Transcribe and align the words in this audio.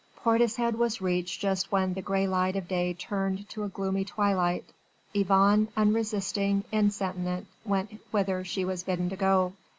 Portishead 0.23 0.79
was 0.79 0.99
reached 0.99 1.41
just 1.41 1.71
when 1.71 1.93
the 1.93 2.01
grey 2.01 2.25
light 2.27 2.55
of 2.55 2.67
day 2.67 2.91
turned 2.95 3.47
to 3.49 3.63
a 3.63 3.69
gloomy 3.69 4.03
twilight. 4.03 4.65
Yvonne 5.13 5.67
unresisting, 5.77 6.63
insentient, 6.71 7.45
went 7.65 8.01
whither 8.09 8.43
she 8.43 8.65
was 8.65 8.81
bidden 8.81 9.09
to 9.11 9.15
go. 9.15 9.53